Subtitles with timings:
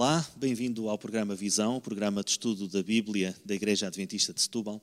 [0.00, 4.80] Olá, bem-vindo ao programa Visão, programa de estudo da Bíblia da Igreja Adventista de Setúbal,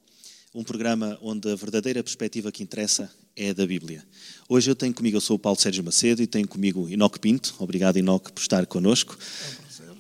[0.54, 4.06] um programa onde a verdadeira perspectiva que interessa é da Bíblia.
[4.50, 7.56] Hoje eu tenho comigo, eu sou o Paulo Sérgio Macedo e tenho comigo Inoque Pinto.
[7.60, 9.18] Obrigado, Inoque, por estar connosco.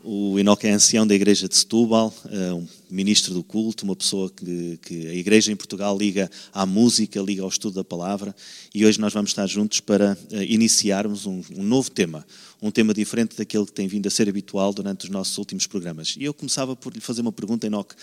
[0.07, 4.29] O Enoque é ancião da Igreja de Setúbal, é um ministro do culto, uma pessoa
[4.29, 8.35] que, que, a Igreja em Portugal liga à música, liga ao estudo da palavra.
[8.71, 12.23] E hoje nós vamos estar juntos para uh, iniciarmos um, um, novo tema,
[12.61, 16.15] um tema diferente daquele que tem vindo a ser habitual durante os nossos últimos programas.
[16.19, 17.95] E eu começava por lhe fazer uma pergunta, Enoque.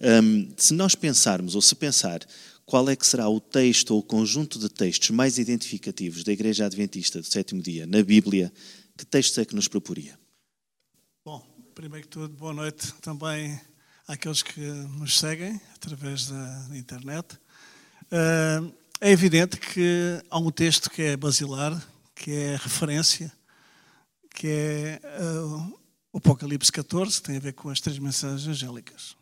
[0.00, 2.20] Um, se nós pensarmos, ou se pensar,
[2.64, 6.66] qual é que será o texto ou o conjunto de textos mais identificativos da Igreja
[6.66, 8.52] Adventista do sétimo dia na Bíblia,
[8.96, 10.16] que textos é que nos proporia?
[11.74, 13.60] Primeiro que tudo, boa noite também
[14.06, 17.38] àqueles que nos seguem através da internet.
[18.10, 21.80] Eh, é evidente que há um texto que é basilar,
[22.14, 23.32] que é referência,
[24.34, 25.72] que é eh,
[26.12, 29.17] o Apocalipse 14, que tem a ver com as três mensagens angélicas.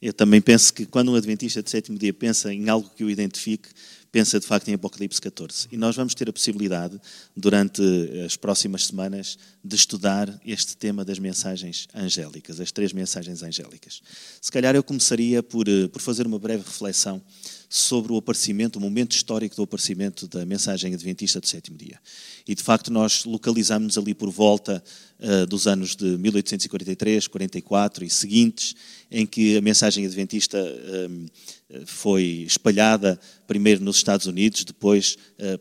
[0.00, 3.10] Eu também penso que quando um adventista de sétimo dia pensa em algo que o
[3.10, 3.68] identifique,
[4.10, 5.68] pensa de facto em Apocalipse 14.
[5.70, 7.00] E nós vamos ter a possibilidade,
[7.36, 7.82] durante
[8.24, 14.02] as próximas semanas, de estudar este tema das mensagens angélicas, as três mensagens angélicas.
[14.40, 17.22] Se calhar eu começaria por, eh, por fazer uma breve reflexão
[17.68, 22.00] sobre o aparecimento, o momento histórico do aparecimento da mensagem adventista do sétimo dia.
[22.48, 24.82] E de facto nós localizamos ali por volta
[25.20, 28.74] uh, dos anos de 1843, 44 e seguintes,
[29.10, 35.16] em que a mensagem adventista uh, foi espalhada primeiro nos Estados Unidos, depois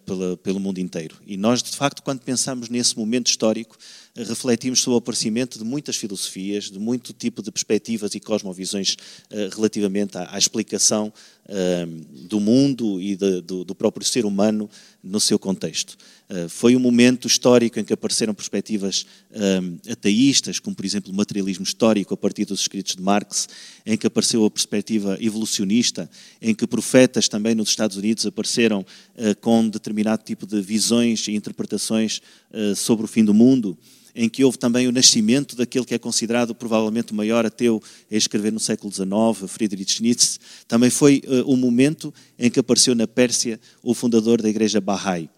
[0.05, 1.15] pela, pelo mundo inteiro.
[1.25, 3.77] E nós, de facto, quando pensamos nesse momento histórico,
[4.15, 8.93] refletimos sobre o aparecimento de muitas filosofias, de muito tipo de perspectivas e cosmovisões
[9.31, 11.13] uh, relativamente à, explicação
[12.27, 14.69] do mundo e do, próprio ser humano
[15.03, 15.97] no seu contexto.
[16.49, 19.05] foi um momento histórico em que apareceram perspectivas
[19.89, 23.47] ateístas, como por exemplo o materialismo histórico a partir dos escritos de Marx,
[23.85, 26.09] em que apareceu a perspectiva evolucionista,
[26.41, 31.31] em que profetas também nos Estados Unidos apareceram uh, com determinado tipo de visões e
[31.33, 32.21] interpretações
[32.75, 33.77] sobre o fim do mundo,
[34.15, 37.81] em que houve também o nascimento daquele que é considerado provavelmente o maior ateu
[38.11, 40.39] a escrever no século XIX, Friedrich Nietzsche.
[40.67, 45.29] Também foi uh, o momento em que apareceu na Pérsia o fundador da Igreja Bahá'í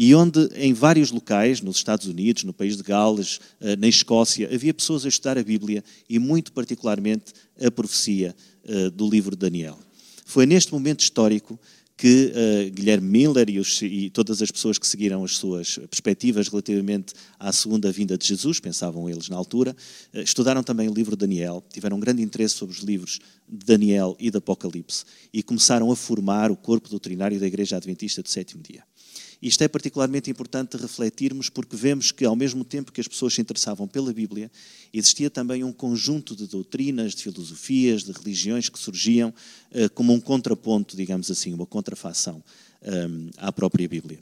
[0.00, 3.40] e onde em vários locais, nos Estados Unidos, no país de Gales,
[3.80, 8.32] na Escócia, havia pessoas a estudar a Bíblia e muito particularmente a profecia
[8.94, 9.76] do livro de Daniel.
[10.24, 11.58] Foi neste momento histórico
[11.98, 16.46] que uh, Guilherme Miller e, os, e, todas as pessoas que seguiram as suas perspectivas
[16.46, 19.76] relativamente à segunda vinda de Jesus, pensavam eles na altura,
[20.14, 23.66] uh, estudaram também o livro de Daniel, tiveram um grande interesse sobre os livros de
[23.66, 28.28] Daniel e de Apocalipse e começaram a formar o corpo doutrinário da Igreja Adventista do
[28.28, 28.84] sétimo dia.
[29.40, 33.40] Isto é particularmente importante refletirmos porque vemos que, ao mesmo tempo que as pessoas se
[33.40, 34.50] interessavam pela Bíblia,
[34.92, 39.32] existia também um conjunto de doutrinas, de filosofias, de religiões que surgiam
[39.72, 42.42] uh, como um contraponto, digamos assim, uma contrafação
[42.82, 44.18] ehm, à própria Bíblia.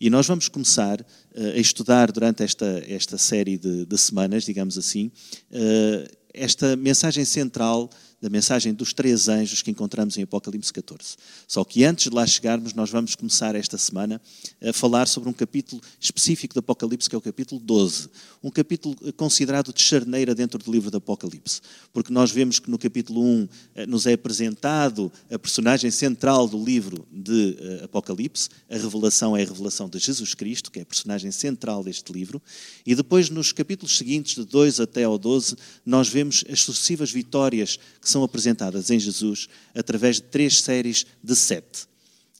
[0.00, 1.06] E nós vamos começar uh,
[1.54, 5.10] a estudar durante esta, esta série de, de semanas, digamos assim,
[5.50, 7.90] uh, esta mensagem central
[8.20, 11.16] da mensagem dos três anjos que encontramos em Apocalipse 14.
[11.46, 14.20] Só que antes de lá chegarmos, nós vamos começar esta semana
[14.60, 18.08] a falar sobre um capítulo específico do Apocalipse, que é o capítulo 12.
[18.42, 21.60] Um capítulo considerado de charneira dentro do livro do Apocalipse.
[21.92, 26.62] Porque nós vemos que no capítulo 1 eh, nos é apresentado a personagem central do
[26.62, 28.48] livro de eh, Apocalipse.
[28.68, 32.42] A revelação é a revelação de Jesus Cristo, que é a personagem central deste livro.
[32.84, 35.56] E depois, nos capítulos seguintes, de 2 até ao 12,
[35.86, 41.04] nós vemos as sucessivas vitórias que que são apresentadas em Jesus através de três séries
[41.22, 41.86] de sete,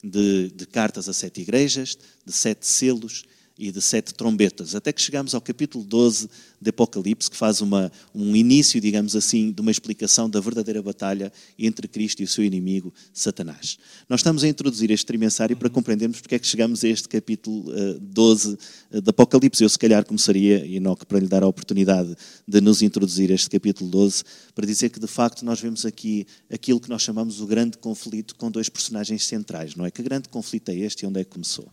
[0.02, 3.24] de, de cartas a sete igrejas, de sete selos
[3.58, 6.30] e de sete trombetas, até que chegamos ao capítulo 12
[6.60, 11.32] de Apocalipse, que faz uma, um início, digamos assim, de uma explicação da verdadeira batalha
[11.58, 13.78] entre Cristo e o seu inimigo, Satanás.
[14.08, 17.70] Nós estamos a introduzir este trimensário para compreendermos porque é que chegamos a este capítulo
[17.70, 18.58] uh, 12
[18.92, 19.62] uh, de Apocalipse.
[19.62, 22.16] Eu, se calhar, começaria, Enoque, para lhe dar a oportunidade
[22.46, 24.22] de nos introduzir este capítulo 12,
[24.54, 28.36] para dizer que, de facto, nós vemos aqui aquilo que nós chamamos o grande conflito
[28.36, 29.90] com dois personagens centrais, não é?
[29.90, 31.68] Que grande conflito é este e onde é que começou?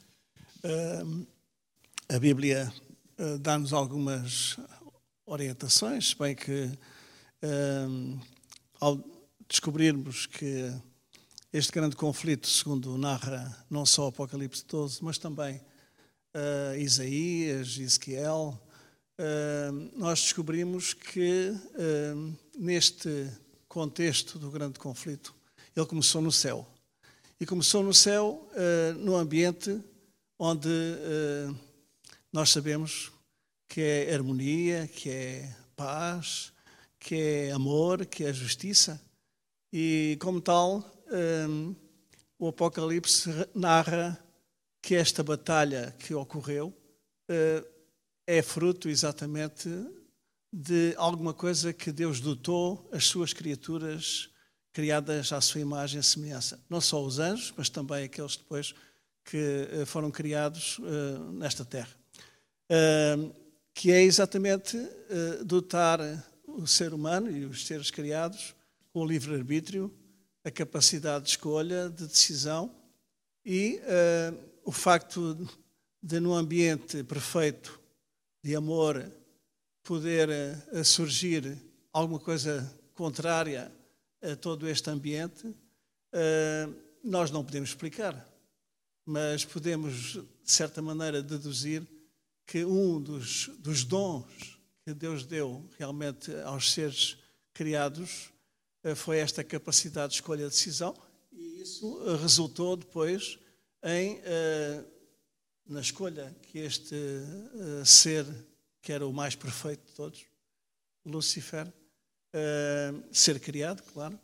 [2.07, 2.71] A Bíblia
[3.17, 4.57] uh, dá-nos algumas
[5.25, 6.65] orientações, bem que
[7.43, 8.21] uh,
[8.79, 9.03] ao
[9.49, 10.71] descobrirmos que
[11.51, 15.55] este grande conflito, segundo narra não só Apocalipse 12, mas também
[16.35, 18.59] uh, Isaías, Ezequiel,
[19.93, 21.53] nós descobrimos que
[22.53, 23.31] neste
[23.65, 25.33] contexto do grande conflito,
[25.73, 26.67] ele começou no céu.
[27.39, 28.45] E começou no céu,
[28.99, 29.81] no ambiente
[30.37, 30.67] onde
[32.35, 33.13] nós sabemos
[33.65, 36.51] que é harmonia, que é paz,
[36.99, 39.01] que é amor, que é justiça.
[39.71, 40.83] E, como tal,
[41.47, 41.73] um,
[42.37, 44.21] o Apocalipse narra
[44.81, 46.73] que esta batalha que ocorreu
[47.31, 47.67] uh,
[48.27, 49.69] é fruto exatamente
[50.51, 54.29] de alguma coisa que Deus dotou as suas criaturas
[54.73, 56.61] criadas à sua imagem e semelhança.
[56.69, 58.75] Não só os anjos, mas também aqueles depois
[59.23, 62.03] que uh, foram criados uh, nesta terra.
[63.73, 64.77] Que é exatamente
[65.45, 65.99] dotar
[66.47, 68.55] o ser humano e os seres criados
[68.91, 69.93] com o livre-arbítrio,
[70.43, 72.73] a capacidade de escolha, de decisão
[73.45, 75.37] e uh, o facto
[76.01, 77.79] de, num ambiente perfeito
[78.43, 79.11] de amor,
[79.83, 80.29] poder
[80.71, 81.57] uh, surgir
[81.91, 83.71] alguma coisa contrária
[84.21, 85.53] a todo este ambiente,
[87.03, 88.27] nós não podemos explicar,
[89.05, 91.85] mas podemos, de certa maneira, deduzir
[92.45, 97.17] que um dos, dos dons que Deus deu realmente aos seres
[97.53, 98.29] criados
[98.83, 100.95] eh, foi esta capacidade de escolha de decisão.
[101.31, 103.39] E isso eh, resultou depois
[103.83, 104.83] em, eh,
[105.65, 106.95] na escolha que este
[107.83, 108.25] ser,
[108.83, 110.25] que era o mais perfeito de todos,
[111.03, 111.71] Lucifer,
[113.11, 114.19] ser criado, claro,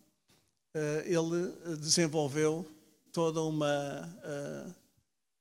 [1.05, 2.69] ele desenvolveu
[3.11, 4.15] toda uma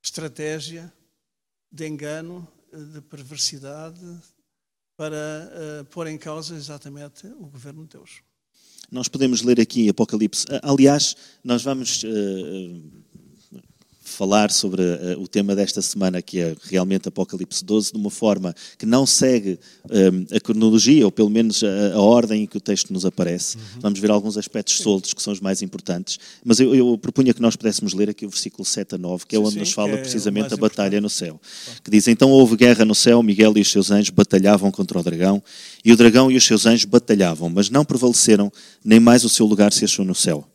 [0.02, 0.92] estratégia
[1.70, 4.00] de engano, de perversidade,
[4.96, 5.50] para
[5.90, 8.22] pôr em causa exatamente o governo de Deus.
[8.90, 10.46] Nós podemos ler aqui Apocalipse.
[10.62, 13.09] Aliás, nós vamos uh,
[14.10, 18.54] falar sobre uh, o tema desta semana, que é realmente Apocalipse 12, de uma forma
[18.78, 22.60] que não segue uh, a cronologia, ou pelo menos a, a, ordem em que o
[22.60, 23.56] texto nos aparece.
[23.56, 23.62] Uhum.
[23.80, 24.82] Vamos ver alguns aspectos sim.
[24.82, 26.18] soltos que são os mais importantes.
[26.44, 29.36] Mas eu, eu, propunha que nós pudéssemos ler aqui o versículo 7 a 9, que
[29.36, 31.40] é onde sim, nos fala é precisamente a batalha no céu.
[31.84, 35.02] Que diz: Então houve guerra no céu, Miguel e os seus anjos batalhavam contra o
[35.02, 35.42] dragão,
[35.84, 38.52] e o dragão e os seus anjos batalhavam, mas não prevaleceram,
[38.84, 40.46] nem mais o seu lugar se achou no céu.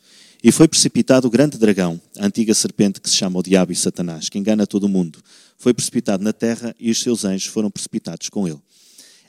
[0.48, 3.76] E foi precipitado o grande dragão, a antiga serpente que se chama o Diabo e
[3.76, 5.18] Satanás, que engana todo o mundo.
[5.58, 8.60] Foi precipitado na terra e os seus anjos foram precipitados com ele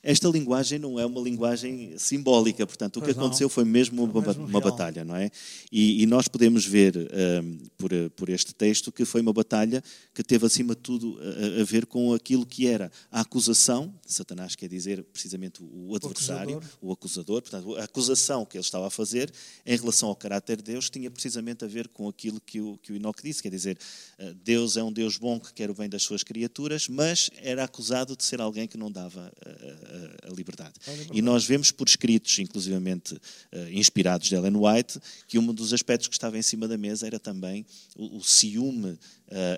[0.06, 3.50] esta linguagem não é uma linguagem simbólica, portanto, o pois que aconteceu não.
[3.50, 5.32] foi mesmo uma, mesmo uma batalha, não é?
[5.72, 9.82] E, e nós podemos ver um, por, por, este texto que foi uma batalha
[10.14, 14.54] que teve, acima de tudo, a, a, ver com aquilo que era a acusação, Satanás
[14.54, 16.78] quer dizer precisamente o adversário, o acusador.
[16.80, 19.32] o acusador, portanto, a acusação que ele estava a fazer
[19.66, 22.92] em relação ao caráter de Deus tinha precisamente a ver com aquilo que o, que
[22.92, 23.76] o Enoque disse, quer dizer,
[24.18, 27.64] eh, Deus é um Deus bom que quer o bem das suas criaturas, mas era
[27.64, 30.74] acusado de ser alguém que não dava uh, a, liberdade.
[30.86, 31.18] a liberdade.
[31.18, 36.08] E nós vemos por escritos, inclusivamente uh, inspirados de Ellen White, que um dos aspectos
[36.08, 37.64] que estava em cima da mesa era também
[37.96, 38.98] o, o ciúme, uh,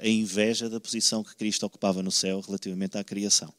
[0.03, 3.53] a inveja da posição que Cristo ocupava no céu relativamente à criação.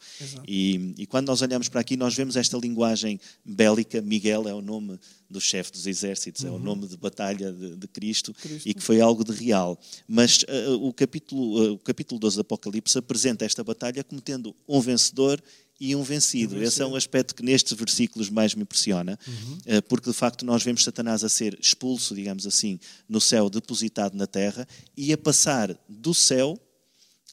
[0.47, 4.01] E, e, quando nós olhamos para aqui, nós vemos esta linguagem bélica.
[4.01, 4.99] Miguel é o nome
[5.29, 6.47] do chefe dos exércitos, uhum.
[6.47, 6.63] é o uhum.
[6.63, 9.79] nome de batalha de, de Cristo, Cristo, e que foi algo de real.
[10.07, 14.81] Mas uh, o, capítulo, o capítulo 12 do Apocalipse apresenta esta batalha como tendo um
[14.81, 15.41] vencedor
[15.79, 16.55] e um vencido.
[16.55, 16.67] um vencido.
[16.67, 19.57] Esse é um aspecto que nestes versículos mais me impressiona, uhum.
[19.65, 24.15] Eh, porque de facto nós vemos Satanás a ser expulso, digamos assim, no céu, depositado
[24.15, 26.59] na terra, e a passar do céu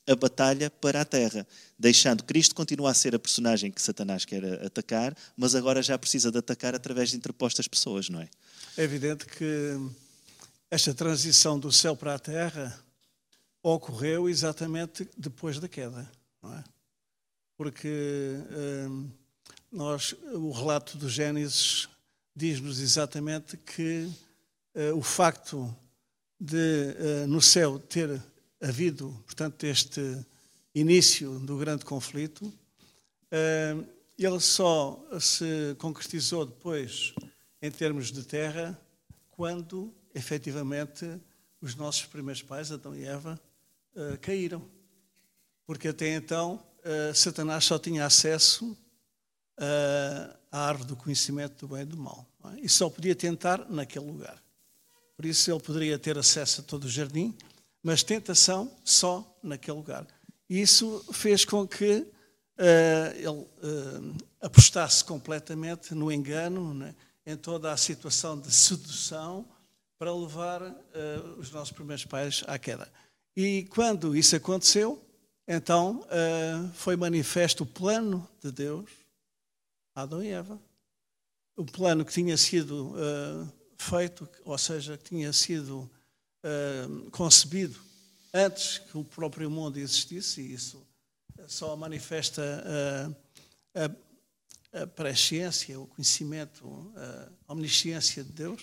[0.07, 4.65] a batalha para a terra, deixando Cristo continuar a ser a personagem que Satanás quer
[4.65, 8.29] atacar, mas agora já precisa de atacar através de interpostas pessoas, não é?
[8.77, 9.77] É evidente que
[10.71, 12.79] esta transição do céu para a terra
[13.63, 16.09] ocorreu exatamente depois da queda,
[16.41, 16.65] não é?
[17.57, 17.89] Porque
[18.89, 19.11] hum,
[19.73, 21.89] nós, o relato do Gênesis
[22.35, 24.11] diz-nos exatamente que
[24.75, 25.75] uh, o facto
[26.39, 28.23] de uh, no céu ter
[28.61, 30.01] havido, portanto, este
[30.75, 33.87] início do grande conflito, uh,
[34.19, 37.15] ele só se concretizou depois
[37.61, 38.79] em termos de terra
[39.31, 41.07] quando efetivamente
[41.61, 43.39] os nossos primeiros pais, Adão e Eva,
[44.23, 44.67] caíram.
[45.67, 48.73] Porque até então uh, Satanás só tinha acesso
[49.59, 52.27] uh, à árvore do conhecimento do bem e do mal.
[52.45, 52.61] É?
[52.61, 54.43] E só podia tentar naquele lugar.
[55.17, 57.37] Por isso ele poderia ter acesso a todo o jardim,
[57.83, 60.07] mas tentação só naquele lugar.
[60.49, 62.07] E isso fez com que uh,
[63.15, 69.45] ele apostasse completamente no engano, né, em toda a situação de sedução,
[69.99, 70.63] para levar
[71.39, 72.87] os nossos primeiros pais à queda.
[73.35, 75.03] E quando isso aconteceu,
[75.47, 78.91] então uh, foi manifesto o plano de Deus,
[79.95, 80.59] Adão e Eva.
[81.57, 85.89] O plano que tinha sido uh, feito, ou seja, que tinha sido
[86.43, 87.79] uh, concebido
[88.35, 90.85] antes que o próprio mundo existisse, e isso
[91.47, 92.43] só manifesta
[93.75, 96.93] a, a presciência, o conhecimento,
[97.47, 98.63] a omnisciência de Deus,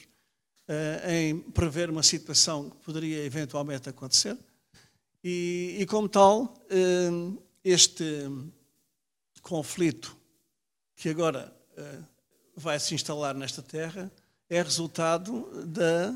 [1.07, 4.37] em prever uma situação que poderia eventualmente acontecer.
[5.23, 6.53] E, e como tal,
[7.63, 8.03] este
[9.41, 10.17] conflito
[10.95, 11.55] que agora
[12.55, 14.11] vai se instalar nesta terra
[14.49, 16.11] é resultado da,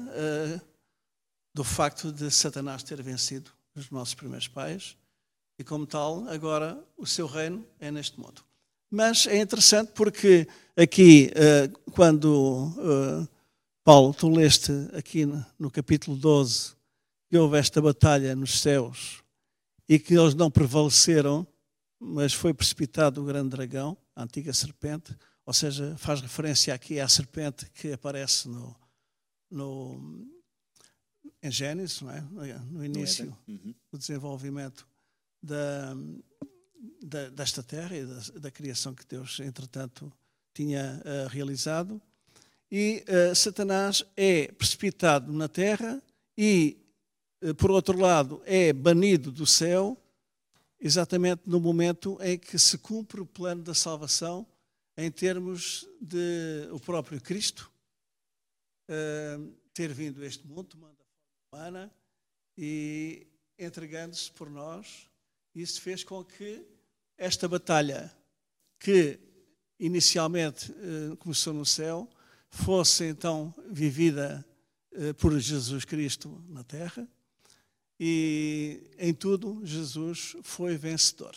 [1.53, 4.97] do facto de Satanás ter vencido os nossos primeiros pais
[5.57, 8.43] e, como tal, agora o seu reino é neste mundo.
[8.89, 13.27] Mas é interessante porque aqui, eh, quando eh,
[13.83, 15.25] Paulo, tu leste aqui
[15.57, 16.76] no capítulo 12
[17.29, 19.23] que houve esta batalha nos céus
[19.87, 21.47] e que eles não prevaleceram,
[21.99, 25.15] mas foi precipitado o grande dragão, a antiga serpente,
[25.45, 28.75] ou seja, faz referência aqui à serpente que aparece no,
[29.49, 30.27] no
[31.41, 32.21] em Gênesis, não é?
[32.69, 33.73] no início uhum.
[33.91, 34.87] do desenvolvimento
[35.41, 35.95] da,
[37.01, 40.11] da, desta terra e da, da, criação que Deus, entretanto,
[40.53, 42.01] tinha uh, realizado.
[42.71, 46.01] E uh, Satanás é precipitado na terra
[46.37, 46.77] e,
[47.57, 49.97] por outro lado, é banido do céu,
[50.79, 54.45] exatamente no momento em que se cumpre o plano da salvação,
[54.95, 57.71] em termos de o próprio Cristo
[59.73, 61.05] ter vindo a este mundo, tomando a
[61.51, 61.91] forma humana
[62.57, 63.27] e
[63.59, 65.07] entregando-se por nós
[65.57, 66.63] isso fez com que
[67.17, 68.15] esta batalha,
[68.79, 69.19] que
[69.79, 72.07] inicialmente eh, começou no céu,
[72.47, 74.45] fosse então vivida
[74.91, 77.07] eh, por Jesus Cristo na terra.
[77.99, 81.35] E em tudo, Jesus foi vencedor.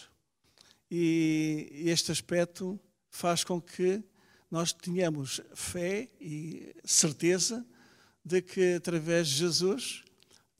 [0.90, 2.78] E este aspecto
[3.10, 4.02] faz com que
[4.50, 7.64] nós tenhamos fé e certeza
[8.24, 10.02] de que através de Jesus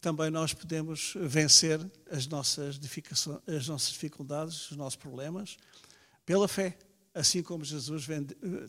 [0.01, 1.79] também nós podemos vencer
[2.11, 2.81] as nossas,
[3.47, 5.57] as nossas dificuldades, os nossos problemas,
[6.25, 6.79] pela fé,
[7.13, 8.07] assim como Jesus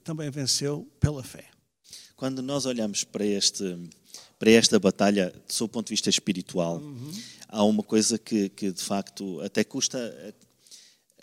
[0.04, 1.51] também venceu pela fé.
[2.16, 3.78] Quando nós olhamos para, este,
[4.38, 7.12] para esta batalha, do seu ponto de vista espiritual, uhum.
[7.48, 9.98] há uma coisa que, que de facto até custa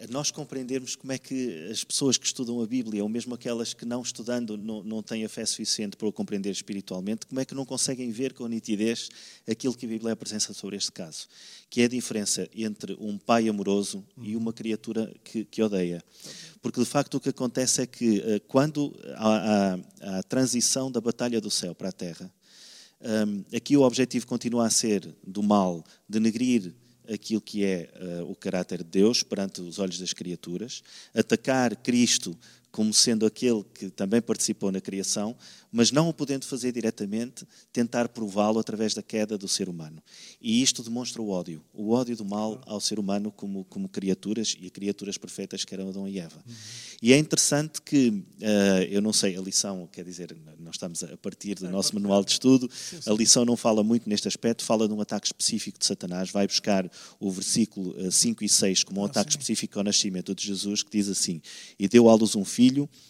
[0.08, 3.84] nós compreendermos como é que as pessoas que estudam a Bíblia, ou mesmo aquelas que
[3.84, 7.54] não estudando não, não têm a fé suficiente para o compreender espiritualmente, como é que
[7.54, 9.08] não conseguem ver com nitidez
[9.48, 11.26] aquilo que a Bíblia apresenta sobre este caso,
[11.68, 16.02] que é a diferença entre um pai amoroso e uma criatura que, que odeia.
[16.62, 21.00] Porque de facto o que acontece é que eh, quando há, há a transição da
[21.00, 22.32] batalha do céu para a terra,
[23.00, 26.74] um, aqui o objetivo continua a ser do mal denegrir
[27.08, 30.82] aquilo que é uh, o caráter de Deus perante os olhos das criaturas,
[31.14, 32.36] atacar Cristo
[32.70, 35.36] como sendo aquele que também participou na criação,
[35.70, 40.02] mas não o podendo fazer diretamente, tentar prová-lo através da queda do ser humano.
[40.40, 44.56] E isto demonstra o ódio, o ódio do mal ao ser humano como, como criaturas
[44.58, 46.42] e criaturas perfeitas que eram Adão e Eva.
[46.46, 46.54] Uhum.
[47.02, 51.16] E é interessante que, uh, eu não sei, a lição, quer dizer, nós estamos a
[51.16, 52.70] partir do nosso manual de estudo,
[53.06, 56.46] a lição não fala muito neste aspecto, fala de um ataque específico de Satanás, vai
[56.46, 60.46] buscar o versículo 5 eh, e 6 como um ah, ataque específico ao nascimento de
[60.46, 61.40] Jesus, que diz assim:
[61.78, 62.67] E deu à luz um filho,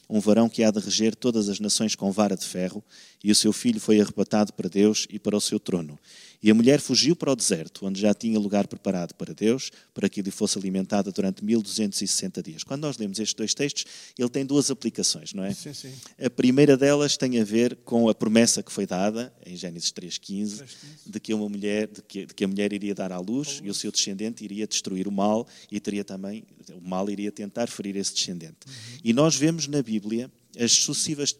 [0.09, 2.85] um varão que há de reger todas as nações com vara de ferro,
[3.23, 5.99] e o seu filho foi arrebatado para Deus e para o seu trono.
[6.43, 10.09] E a mulher fugiu para o deserto, onde já tinha lugar preparado para Deus, para
[10.09, 12.63] que lhe fosse alimentada durante 1260 dias.
[12.63, 13.85] Quando nós lemos estes dois textos,
[14.17, 15.53] ele tem duas aplicações, não é?
[15.53, 15.93] Sim, sim.
[16.23, 20.65] A primeira delas tem a ver com a promessa que foi dada, em Gênesis 3,15,
[21.07, 23.69] de que uma mulher, de que, de que, a mulher iria dar à luz e
[23.69, 27.97] o seu descendente iria destruir o mal e teria também, o mal iria tentar ferir
[27.97, 28.59] esse descendente.
[28.67, 28.99] Uhum.
[29.03, 31.37] E nós vemos na Bíblia as sucessivas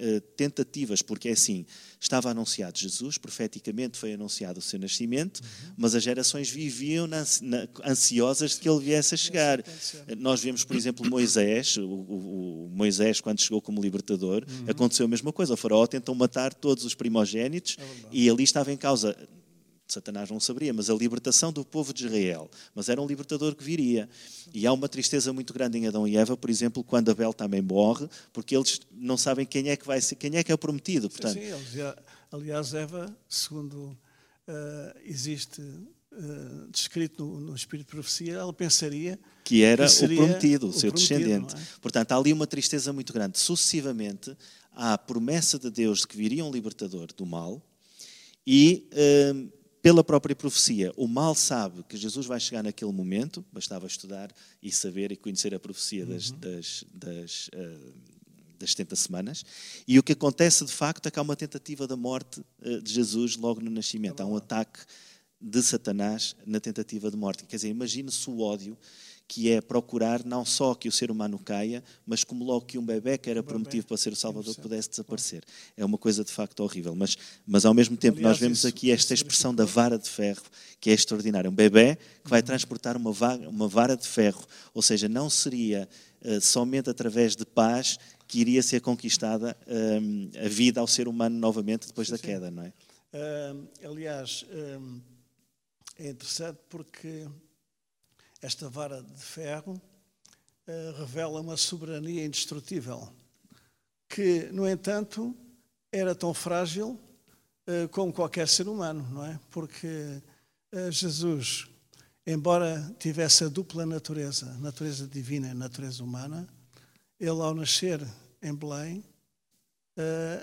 [0.00, 1.66] uh, uh, tentativas, porque é assim,
[2.00, 5.72] estava anunciado Jesus, profeticamente foi anunciado o seu nascimento, uhum.
[5.76, 9.62] mas as gerações viviam na, na, ansiosas de que ele viesse a chegar.
[10.18, 14.70] Nós vemos, por exemplo, Moisés, o, o, o Moisés quando chegou como libertador, uhum.
[14.70, 18.72] aconteceu a mesma coisa, o faraó tentou matar todos os primogênitos é e ali estava
[18.72, 19.16] em causa
[19.94, 22.50] Satanás não saberia, mas a libertação do povo de Israel.
[22.74, 24.08] Mas era um libertador que viria.
[24.52, 27.62] E há uma tristeza muito grande em Adão e Eva, por exemplo, quando Abel também
[27.62, 30.58] morre, porque eles não sabem quem é que vai ser, quem é que é o
[30.58, 31.08] prometido.
[31.08, 31.34] Portanto...
[31.34, 31.80] Sim, sim.
[32.32, 39.62] aliás, Eva, segundo uh, existe uh, descrito no, no, Espírito de Profecia, ela pensaria que
[39.62, 41.54] era que o prometido, o, seu prometido, descendente.
[41.54, 41.58] É?
[41.80, 43.38] Portanto, há ali uma tristeza muito grande.
[43.38, 44.36] Sucessivamente,
[44.72, 47.62] há a promessa de Deus de que viria um libertador do mal
[48.44, 48.88] e.
[48.92, 49.53] Uh,
[49.84, 50.94] pela própria profecia.
[50.96, 55.54] O mal sabe que Jesus vai chegar naquele momento, bastava estudar e saber e conhecer
[55.54, 56.38] a profecia das, uhum.
[56.38, 57.92] das, das, uh,
[58.58, 59.44] das 70 semanas.
[59.86, 62.94] E o que acontece de facto é que há uma tentativa da morte uh, de
[62.94, 64.22] Jesus logo no nascimento.
[64.22, 64.80] Há um ataque
[65.38, 67.44] de Satanás na tentativa de morte.
[67.44, 68.78] Quer dizer, imagine-se o ódio
[69.26, 72.84] que é procurar não só que o ser humano caia, mas como logo que um
[72.84, 75.42] bebê que era prometido para ser o Salvador pudesse desaparecer.
[75.76, 77.16] É uma coisa de facto horrível, mas,
[77.46, 80.42] mas ao mesmo tempo Aliás, nós vemos aqui esta expressão da vara de ferro,
[80.80, 81.50] que é extraordinária.
[81.50, 85.88] Um bebê que vai transportar uma, vaga, uma vara de ferro, ou seja, não seria
[86.22, 91.38] uh, somente através de paz que iria ser conquistada um, a vida ao ser humano
[91.38, 92.72] novamente depois sim, da queda, não é?
[93.12, 95.00] Uh, aliás, uh,
[95.98, 97.26] é interessante porque
[98.44, 99.80] esta vara de ferro
[100.68, 103.10] uh, revela uma soberania indestrutível,
[104.06, 105.34] que, no entanto,
[105.90, 107.00] era tão frágil
[107.66, 109.40] uh, como qualquer ser humano, não é?
[109.50, 110.20] Porque
[110.74, 111.66] uh, Jesus,
[112.26, 116.46] embora tivesse a dupla natureza, natureza divina e natureza humana,
[117.18, 118.06] ele, ao nascer
[118.42, 119.02] em Belém,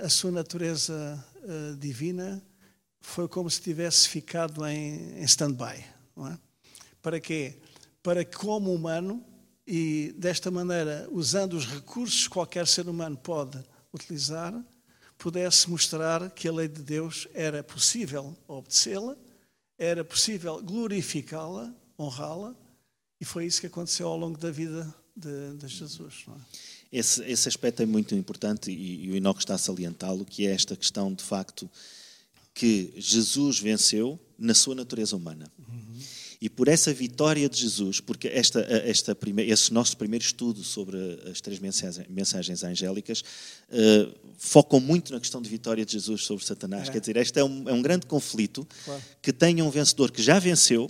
[0.02, 1.24] a sua natureza
[1.78, 2.42] divina
[3.02, 5.86] foi como se tivesse ficado em, em stand-by.
[6.32, 6.38] É?
[7.02, 7.60] Para quê?
[8.04, 9.24] Para que, como humano,
[9.66, 14.54] e desta maneira, usando os recursos que qualquer ser humano pode utilizar,
[15.18, 19.16] pudesse mostrar que a lei de Deus era possível obedecê-la,
[19.78, 22.56] era possível glorificá-la, honrá-la,
[23.20, 26.26] e foi isso que aconteceu ao longo da vida de, de Jesus.
[26.28, 27.00] É?
[27.00, 30.52] Esse, esse, aspecto é muito importante e, e o Enoque está a salientá-lo, que é
[30.52, 31.70] esta questão de facto
[32.54, 35.52] que Jesus venceu na sua natureza humana.
[35.60, 36.00] Uhum.
[36.42, 40.98] E por essa vitória de Jesus, porque esta, esta primeira, esse nosso primeiro estudo sobre
[41.30, 43.22] as três mensagens, mensagens angélicas
[43.70, 46.90] uh, focam muito na questão de vitória de Jesus sobre Satanás.
[46.90, 46.92] É.
[46.92, 49.04] Quer dizer, este é um, é um grande conflito claro.
[49.22, 50.90] que tem um vencedor que já venceu,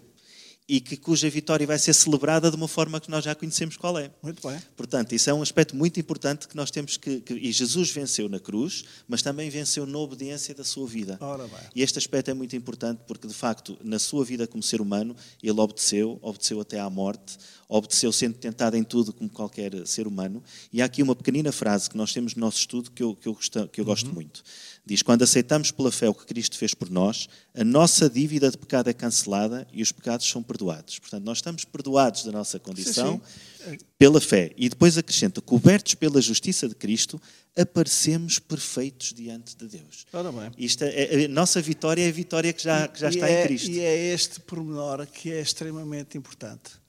[0.71, 3.99] e que, cuja vitória vai ser celebrada de uma forma que nós já conhecemos qual
[3.99, 4.09] é.
[4.23, 4.57] Muito bem.
[4.77, 8.29] Portanto, isso é um aspecto muito importante que nós temos que, que, E Jesus venceu
[8.29, 11.17] na cruz, mas também venceu na obediência da sua vida.
[11.19, 11.59] Ora bem.
[11.75, 15.13] E este aspecto é muito importante porque, de facto, na sua vida como ser humano,
[15.43, 20.41] ele obedeceu, obedeceu até à morte, obedeceu sendo tentado em tudo como qualquer ser humano.
[20.71, 23.27] E há aqui uma pequenina frase que nós temos no nosso estudo que eu, que
[23.27, 24.13] eu, gosto, que eu gosto uhum.
[24.13, 24.41] muito.
[24.85, 28.57] Diz: Quando aceitamos pela fé o que Cristo fez por nós, a nossa dívida de
[28.57, 30.99] pecado é cancelada e os pecados são perdoados.
[30.99, 33.21] Portanto, nós estamos perdoados da nossa condição
[33.63, 33.77] sim, sim.
[33.97, 34.51] pela fé.
[34.57, 37.21] E depois acrescenta: cobertos pela justiça de Cristo,
[37.55, 40.05] aparecemos perfeitos diante de Deus.
[40.11, 40.51] Ora bem.
[40.57, 43.47] Isto é, a nossa vitória é a vitória que já, que já está é, em
[43.47, 43.69] Cristo.
[43.69, 46.81] E é este pormenor que é extremamente importante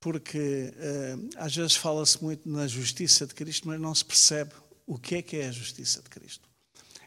[0.00, 4.52] porque uh, às vezes fala-se muito na justiça de Cristo, mas não se percebe
[4.86, 6.49] o que é que é a justiça de Cristo.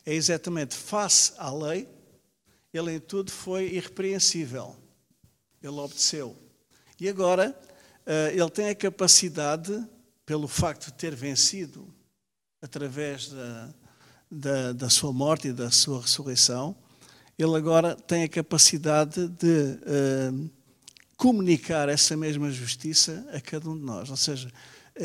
[0.06, 1.88] É exatamente face à lei,
[2.74, 4.76] ele em tudo foi irrepreensível.
[5.62, 6.36] Ele obedeceu.
[7.00, 7.58] E agora
[8.06, 9.86] uh, ele tem a capacidade,
[10.26, 11.94] pelo facto de ter vencido
[12.62, 13.74] através da,
[14.32, 16.76] da, da sua morte e da sua ressurreição,
[17.38, 20.50] ele agora tem a capacidade de uh,
[21.18, 24.10] comunicar essa mesma justiça a cada um de nós.
[24.10, 24.52] Ou seja,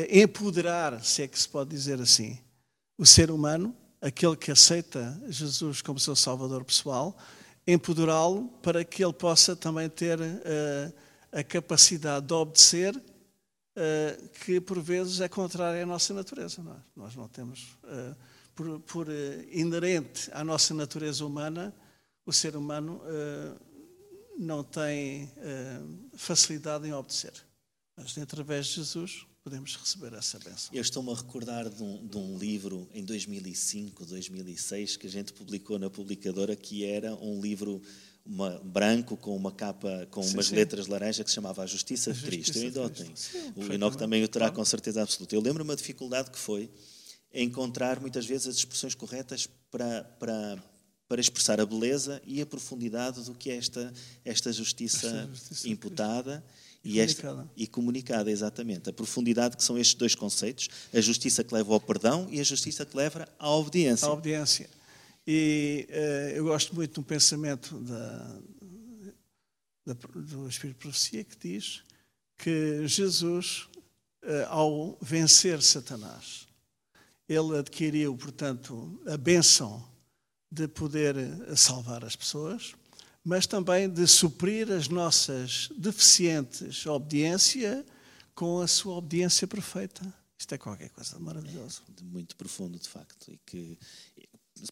[0.09, 2.37] empoderar, se é que se pode dizer assim,
[2.97, 7.17] o ser humano, aquele que aceita Jesus como seu Salvador pessoal,
[7.67, 10.93] empoderá-lo para que ele possa também ter uh,
[11.31, 16.61] a capacidade de obedecer, uh, que por vezes é contrária à nossa natureza.
[16.63, 16.81] Nós, é?
[16.95, 18.15] nós não temos, uh,
[18.55, 19.07] por, por
[19.51, 21.73] inerente à nossa natureza humana,
[22.25, 23.01] o ser humano
[24.37, 25.31] não tem
[26.13, 27.33] facilidade em obedecer.
[27.95, 30.69] Mas através de Jesus podemos receber essa bênção.
[30.73, 35.33] Eu estou-me a recordar de um, de um, livro em 2005, 2006 que a gente
[35.33, 37.81] publicou na publicadora que era um livro
[38.25, 40.55] uma, branco com uma capa com sim, umas sim.
[40.55, 42.57] letras laranja que se chamava A Justiça, a de Cristo.
[42.57, 43.13] Eu ainda o tenho.
[43.55, 45.33] O Enoque também o terá com certeza absoluta.
[45.35, 46.69] Eu lembro-me a dificuldade que foi
[47.33, 50.61] encontrar muitas vezes as expressões corretas para, para
[51.09, 53.91] para expressar a beleza e a profundidade do que é esta,
[54.23, 57.49] esta justiça, esta justiça imputada e, e, comunicada.
[57.55, 58.89] e comunicada, exatamente.
[58.89, 62.43] A profundidade que são estes dois conceitos, a justiça que leva ao perdão e a
[62.43, 64.07] justiça que leva à obediência.
[64.07, 64.69] À obediência.
[65.27, 68.39] E uh, eu gosto muito de um pensamento da,
[69.85, 71.83] da, do Espírito de Profecia que diz
[72.37, 73.67] que Jesus,
[74.23, 76.47] uh, ao vencer Satanás,
[77.27, 79.87] ele adquiriu, portanto, a bênção
[80.51, 82.73] de poder eh, salvar as pessoas,
[83.29, 87.85] mas também de suprir as nossas deficientes obediência
[88.33, 90.01] com a sua obediência perfeita.
[90.35, 91.81] Isto é qualquer coisa maravilhosa.
[91.95, 93.77] É, muito profundo, de facto, e que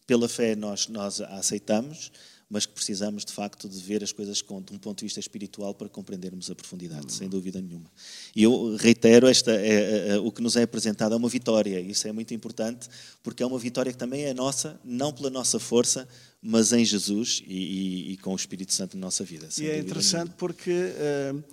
[0.08, 2.10] pela fé nós, nós a aceitamos,
[2.50, 5.20] mas que precisamos de facto de ver as coisas com, de um ponto de vista
[5.20, 7.10] espiritual para compreendermos a profundidade, uhum.
[7.10, 7.88] sem dúvida nenhuma.
[8.34, 11.78] E eu reitero, esta, é, é, é, o que nos é apresentado é uma vitória,
[11.78, 12.88] isso é muito importante,
[13.22, 16.08] porque é uma vitória que também é nossa, não pela nossa força,
[16.40, 19.48] mas em Jesus e, e, e com o Espírito Santo na nossa vida.
[19.58, 20.36] E é interessante nenhuma.
[20.36, 21.44] porque uh,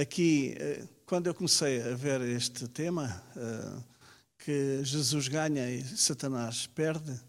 [0.00, 3.84] aqui, uh, quando eu comecei a ver este tema, uh,
[4.38, 7.20] que Jesus ganha e Satanás perde,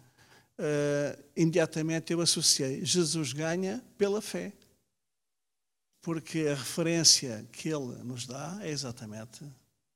[1.36, 4.54] imediatamente eu associei Jesus ganha pela fé.
[6.02, 9.44] Porque a referência que ele nos dá é exatamente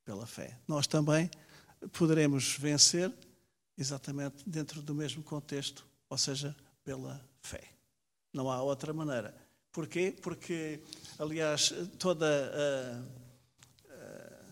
[0.03, 0.57] pela fé.
[0.67, 1.29] Nós também
[1.93, 3.13] poderemos vencer
[3.77, 7.63] exatamente dentro do mesmo contexto, ou seja, pela fé.
[8.31, 9.35] Não há outra maneira.
[9.71, 10.15] Porquê?
[10.21, 10.79] Porque,
[11.19, 14.45] aliás, toda a, a,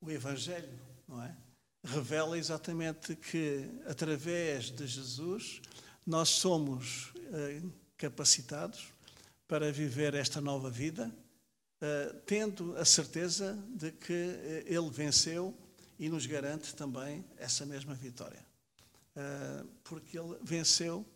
[0.00, 0.78] o Evangelho,
[1.08, 1.36] não é?
[1.82, 5.60] Revela exatamente que, através de Jesus,
[6.06, 8.92] nós somos uh, capacitados
[9.48, 11.12] para viver esta nova vida,
[11.82, 15.52] uh, tendo a certeza de que Ele venceu
[15.98, 18.53] e nos garante também essa mesma vitória.
[19.16, 21.06] Uh, porque Ele venceu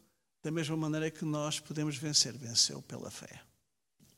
[0.43, 3.41] da mesma maneira que nós podemos vencer, venceu pela fé.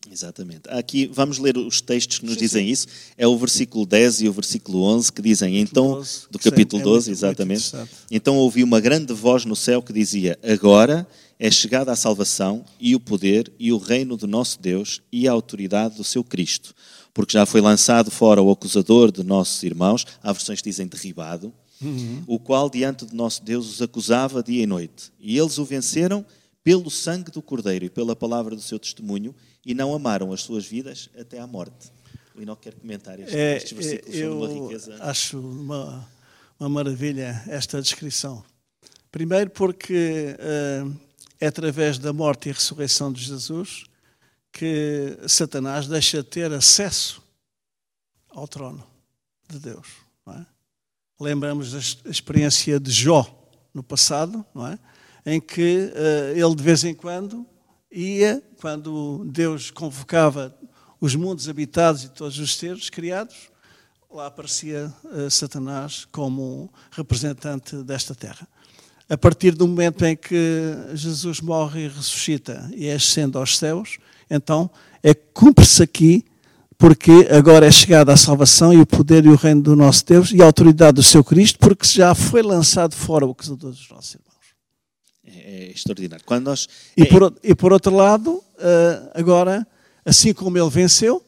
[0.09, 0.63] Exatamente.
[0.69, 2.73] Aqui vamos ler os textos que nos sim, dizem sim.
[2.73, 2.87] isso.
[3.19, 7.09] É o versículo 10 e o versículo 11 que dizem, então, 12, do capítulo 12,
[7.09, 7.77] é muito, exatamente.
[7.77, 11.07] Muito então ouvi uma grande voz no céu que dizia: Agora
[11.39, 15.33] é chegada a salvação e o poder e o reino do nosso Deus e a
[15.33, 16.75] autoridade do seu Cristo,
[17.13, 21.53] porque já foi lançado fora o acusador de nossos irmãos, há versões que dizem derribado,
[21.83, 22.25] uhum.
[22.27, 25.13] o qual diante de nosso Deus os acusava dia e noite.
[25.19, 26.25] E eles o venceram
[26.63, 30.67] pelo sangue do Cordeiro e pela palavra do seu testemunho e não amaram as suas
[30.67, 31.93] vidas até à morte.
[32.35, 34.97] O Inoc quer comentar este, é, estes versículos eu uma riqueza.
[35.01, 36.09] Acho uma,
[36.59, 38.45] uma maravilha esta descrição.
[39.11, 40.97] Primeiro porque uh,
[41.41, 43.85] é através da morte e ressurreição de Jesus
[44.53, 47.23] que Satanás deixa de ter acesso
[48.29, 48.85] ao trono
[49.49, 49.87] de Deus.
[50.29, 50.47] É?
[51.21, 53.27] Lembramos da experiência de Jó
[53.75, 54.79] no passado, não é?
[55.27, 57.47] em que uh, ele de vez em quando
[57.93, 60.57] ia, quando Deus convocava
[60.99, 63.51] os mundos habitados e todos os seres criados,
[64.11, 68.49] lá aparecia uh, Satanás como representante desta terra
[69.11, 73.99] a partir do momento em que Jesus morre e ressuscita e é ascende aos céus,
[74.31, 74.71] então
[75.03, 76.25] é cumpre-se aqui,
[76.81, 80.33] porque agora é chegada a salvação e o poder e o reino do nosso Deus
[80.33, 84.15] e a autoridade do seu Cristo, porque já foi lançado fora o acusador dos nossos
[84.15, 84.31] irmãos.
[85.23, 86.25] É, é extraordinário.
[86.25, 86.67] Quando nós...
[86.97, 89.67] e, por, e por outro lado, eh, agora,
[90.07, 91.23] assim como ele venceu,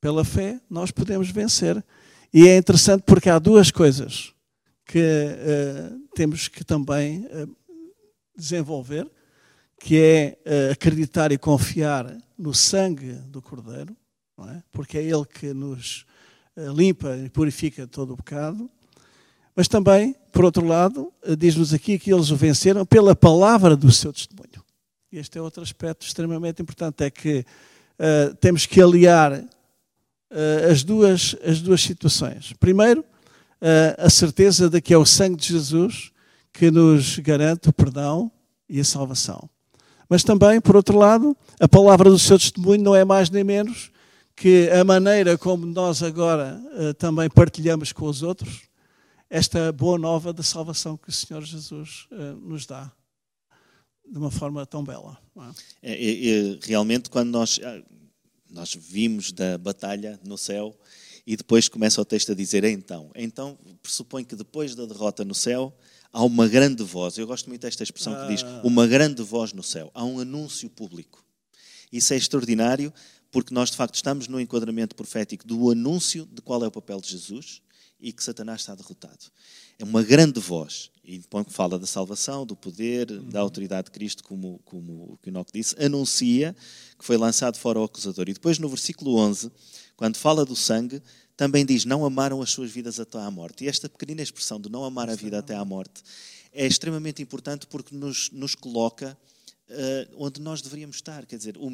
[0.00, 1.84] pela fé, nós podemos vencer.
[2.32, 4.32] E é interessante porque há duas coisas
[4.86, 7.56] que uh, temos que também uh,
[8.34, 9.06] desenvolver,
[9.78, 10.38] que é
[10.72, 13.94] acreditar e confiar no sangue do Cordeiro,
[14.38, 14.62] é?
[14.72, 16.04] porque é Ele que nos
[16.56, 18.70] limpa e purifica todo o pecado.
[19.56, 24.12] Mas também, por outro lado, diz-nos aqui que eles o venceram pela palavra do seu
[24.12, 24.64] testemunho.
[25.12, 27.44] Este é outro aspecto extremamente importante, é que
[28.40, 29.44] temos que aliar
[30.68, 32.52] as, duas, as duas situações.
[32.58, 33.04] Primeiro,
[33.96, 36.10] a certeza de que é o sangue de Jesus
[36.52, 38.30] que nos garante o perdão
[38.68, 39.48] e a salvação.
[40.08, 43.92] Mas também, por outro lado, a palavra do seu testemunho não é mais nem menos
[44.36, 48.62] que a maneira como nós agora uh, também partilhamos com os outros
[49.30, 52.92] esta boa nova da salvação que o Senhor Jesus uh, nos dá
[54.10, 55.18] de uma forma tão bela.
[55.82, 55.92] É?
[55.92, 57.82] É, é, realmente, quando nós, ah,
[58.50, 60.78] nós vimos da batalha no céu,
[61.26, 63.10] e depois começa o texto a dizer então.
[63.14, 65.74] Então pressupõe que depois da derrota no céu
[66.12, 67.16] há uma grande voz.
[67.16, 68.60] Eu gosto muito desta expressão que diz ah.
[68.62, 69.90] uma grande voz no céu.
[69.94, 71.24] Há um anúncio público.
[71.90, 72.92] Isso é extraordinário
[73.34, 77.00] porque nós de facto estamos no enquadramento profético do anúncio de qual é o papel
[77.00, 77.60] de Jesus
[78.00, 79.26] e que Satanás está derrotado.
[79.76, 84.60] É uma grande voz, e fala da salvação, do poder, da autoridade de Cristo, como,
[84.64, 86.54] como o Enoch disse, anuncia
[86.96, 88.28] que foi lançado fora o acusador.
[88.28, 89.50] E depois no versículo 11
[89.96, 91.02] quando fala do sangue,
[91.36, 93.64] também diz: não amaram as suas vidas até à morte.
[93.64, 96.04] E esta pequenina expressão de não amar a vida até à morte
[96.52, 99.18] é extremamente importante porque nos, nos coloca
[99.68, 101.26] uh, onde nós deveríamos estar.
[101.26, 101.70] Quer dizer, uh,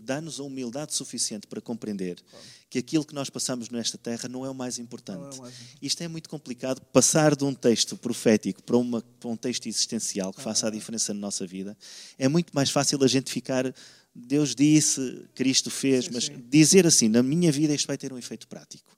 [0.00, 2.46] dá-nos a humildade suficiente para compreender claro.
[2.68, 5.36] que aquilo que nós passamos nesta terra não é o mais importante.
[5.36, 5.54] É o mais...
[5.80, 6.80] Isto é muito complicado.
[6.92, 11.12] Passar de um texto profético para, uma, para um texto existencial que faça a diferença
[11.12, 11.76] na nossa vida
[12.18, 13.72] é muito mais fácil a gente ficar
[14.18, 16.42] Deus disse, Cristo fez, sim, mas sim.
[16.48, 18.95] dizer assim, na minha vida isto vai ter um efeito prático.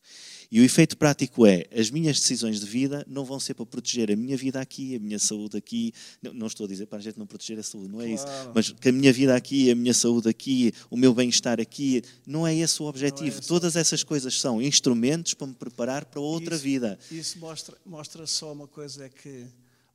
[0.51, 4.11] E o efeito prático é, as minhas decisões de vida não vão ser para proteger
[4.11, 5.93] a minha vida aqui, a minha saúde aqui.
[6.23, 8.15] Não, não estou a dizer para a gente não proteger a saúde, não é claro.
[8.15, 8.53] isso.
[8.55, 12.47] Mas que a minha vida aqui, a minha saúde aqui, o meu bem-estar aqui, não
[12.47, 13.37] é esse o objetivo.
[13.37, 16.99] É esse Todas essas coisas são instrumentos para me preparar para outra isso, vida.
[17.11, 19.47] Isso mostra, mostra só uma coisa, é que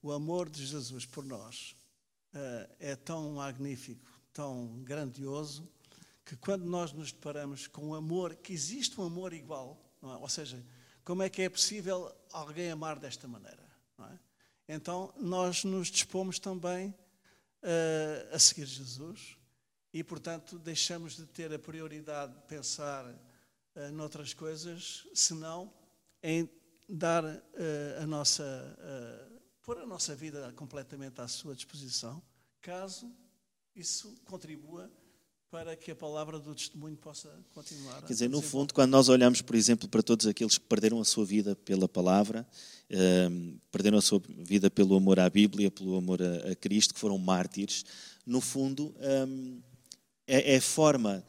[0.01, 1.75] o amor de Jesus por nós
[2.33, 5.69] uh, é tão magnífico tão grandioso
[6.25, 9.77] que quando nós nos deparamos com o amor, que existe um amor igual,
[10.11, 10.17] é?
[10.17, 10.63] ou seja,
[11.03, 13.63] como é que é possível alguém amar desta maneira?
[13.99, 14.75] É?
[14.75, 19.37] Então, nós nos dispomos também uh, a seguir Jesus
[19.93, 25.73] e, portanto, deixamos de ter a prioridade de pensar uh, noutras coisas, senão
[26.21, 26.49] em
[26.87, 32.21] dar uh, a nossa, uh, pôr a nossa vida completamente à sua disposição,
[32.61, 33.13] caso
[33.75, 34.91] isso contribua
[35.53, 38.01] para que a palavra do testemunho possa continuar.
[38.01, 41.05] Quer dizer, no fundo, quando nós olhamos, por exemplo, para todos aqueles que perderam a
[41.05, 42.43] sua vida pela palavra,
[42.89, 46.99] uh, perderam a sua vida pelo amor à Bíblia, pelo amor a, a Cristo, que
[46.99, 47.85] foram mártires,
[48.25, 48.95] no fundo,
[49.27, 49.61] um,
[50.25, 51.23] é, é forma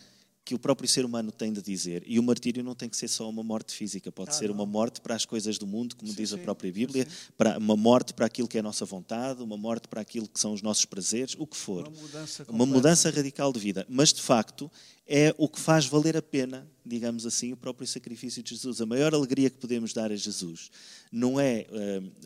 [0.45, 2.03] que o próprio ser humano tem de dizer.
[2.07, 4.57] E o martírio não tem que ser só uma morte física, pode ah, ser não.
[4.57, 7.77] uma morte para as coisas do mundo, como sim, diz a própria Bíblia, para uma
[7.77, 10.61] morte para aquilo que é a nossa vontade, uma morte para aquilo que são os
[10.61, 11.89] nossos prazeres, o que for.
[11.89, 13.87] Uma mudança, uma mudança radical de vida.
[13.89, 14.71] Mas, de facto,
[15.07, 18.81] é o que faz valer a pena, digamos assim, o próprio sacrifício de Jesus.
[18.81, 20.71] A maior alegria que podemos dar a Jesus
[21.11, 21.67] não é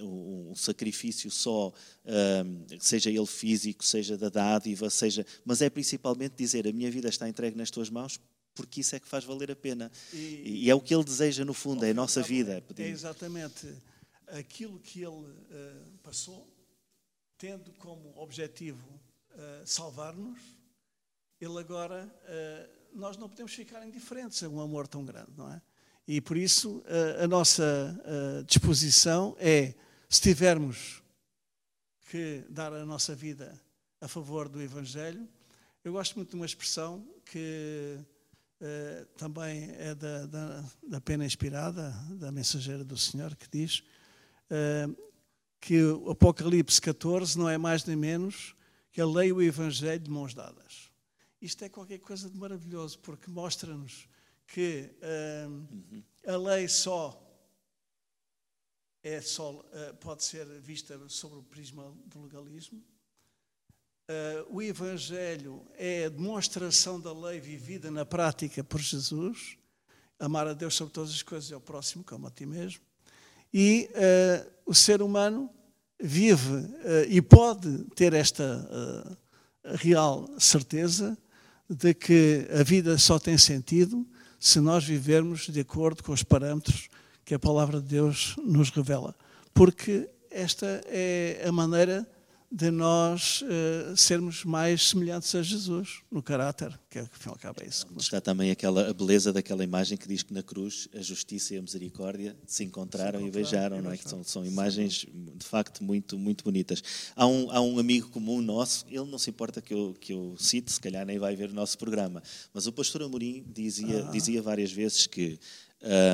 [0.00, 1.72] um, um sacrifício só,
[2.04, 7.08] um, seja ele físico, seja da dádiva, seja, mas é principalmente dizer: a minha vida
[7.08, 8.18] está entregue nas tuas mãos,
[8.54, 9.90] porque isso é que faz valer a pena.
[10.12, 12.62] E, e é o que ele deseja, no fundo, é a nossa vida.
[12.76, 13.68] É, é exatamente
[14.28, 16.46] aquilo que ele uh, passou,
[17.38, 18.86] tendo como objetivo
[19.32, 20.58] uh, salvar-nos
[21.40, 25.60] ele agora, uh, nós não podemos ficar indiferentes a um amor tão grande, não é?
[26.06, 29.74] E por isso uh, a nossa uh, disposição é,
[30.08, 31.02] se tivermos
[32.10, 33.60] que dar a nossa vida
[34.00, 35.28] a favor do Evangelho,
[35.84, 37.98] eu gosto muito de uma expressão que
[39.16, 43.84] também é da, da, da, pena inspirada, da mensageira do Senhor, que diz
[45.60, 48.56] que o Apocalipse 14 não é mais nem menos
[48.90, 50.87] que a lei e o Evangelho de mãos dadas.
[51.40, 54.08] Isto é qualquer coisa de maravilhoso, porque mostra-nos
[54.46, 54.90] que
[55.46, 56.02] uhum.
[56.26, 57.24] a lei só
[59.02, 62.82] é só, uh, pode ser vista sobre o prisma do legalismo.
[64.10, 69.56] Uh, o Evangelho é a demonstração da lei vivida na prática por Jesus.
[70.18, 72.82] Amar a Deus sobre todas as coisas é o próximo, como a ti mesmo.
[73.52, 75.50] E uh, o ser humano
[76.00, 76.54] vive
[77.08, 79.18] e pode ter esta
[79.64, 81.18] real certeza
[81.68, 84.06] de que a vida só tem sentido
[84.40, 86.88] se nós vivermos de acordo com os parâmetros
[87.24, 89.14] que a palavra de Deus nos revela.
[89.52, 92.08] Porque esta é a maneira
[92.50, 97.86] de nós uh, sermos mais semelhantes a Jesus no caráter, que afinal acaba é isso.
[97.98, 101.58] Está também aquela a beleza daquela imagem que diz que na cruz a justiça e
[101.58, 103.98] a misericórdia se encontraram, se encontraram e beijaram, não é?
[103.98, 105.06] Que são, são imagens
[105.36, 106.82] de facto muito muito bonitas.
[107.14, 110.34] Há um, há um amigo comum nosso, ele não se importa que eu que eu
[110.38, 112.22] cite, se calhar nem vai ver o nosso programa,
[112.54, 114.10] mas o pastor Amorim dizia ah.
[114.10, 115.38] dizia várias vezes que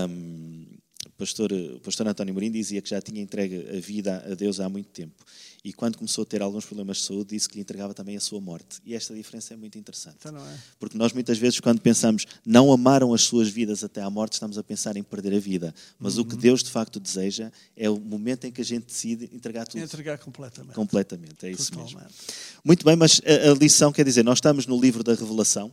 [0.09, 0.67] um,
[1.11, 4.69] pastor, o pastor António Mourinho dizia que já tinha entregue a vida a Deus há
[4.69, 5.25] muito tempo.
[5.65, 8.21] E quando começou a ter alguns problemas de saúde, disse que lhe entregava também a
[8.21, 8.81] sua morte.
[8.85, 10.17] E esta diferença é muito interessante.
[10.21, 10.59] Então é.
[10.79, 14.59] Porque nós muitas vezes, quando pensamos não amaram as suas vidas até à morte, estamos
[14.59, 15.75] a pensar em perder a vida.
[15.99, 16.23] Mas uhum.
[16.23, 16.41] o que uhum.
[16.41, 19.83] Deus de facto deseja é o momento em que a gente decide entregar tudo.
[19.83, 20.75] Entregar completamente.
[20.75, 21.97] Completamente, é isso Totalmente.
[21.97, 22.11] mesmo.
[22.63, 25.73] Muito bem, mas a, a lição quer dizer, nós estamos no livro da Revelação.